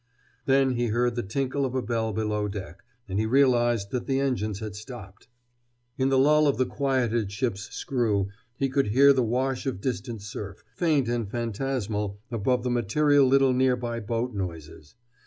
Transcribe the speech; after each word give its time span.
Then 0.47 0.71
he 0.71 0.87
heard 0.87 1.13
the 1.15 1.21
tinkle 1.21 1.63
of 1.63 1.75
a 1.75 1.81
bell 1.83 2.11
below 2.11 2.47
deck, 2.47 2.81
and 3.07 3.19
he 3.19 3.27
realized 3.27 3.91
that 3.91 4.07
the 4.07 4.19
engines 4.19 4.57
had 4.59 4.75
stopped. 4.75 5.27
In 5.95 6.09
the 6.09 6.17
lull 6.17 6.47
of 6.47 6.57
the 6.57 6.65
quieted 6.65 7.31
ship's 7.31 7.69
screw 7.71 8.29
he 8.57 8.67
could 8.67 8.87
hear 8.87 9.13
the 9.13 9.21
wash 9.21 9.67
of 9.67 9.79
distant 9.79 10.23
surf, 10.23 10.63
faint 10.75 11.07
and 11.07 11.29
phantasmal 11.29 12.17
above 12.31 12.63
the 12.63 12.71
material 12.71 13.27
little 13.27 13.53
near 13.53 13.75
by 13.75 13.99
boat 13.99 14.33
noises. 14.33 14.95